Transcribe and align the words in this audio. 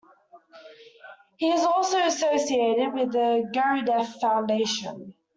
He 1.37 1.51
is 1.51 1.63
also 1.63 2.03
associated 2.07 2.91
with 2.95 3.11
the 3.11 3.47
Gurdjieff 3.55 4.19
Foundation. 4.19 5.13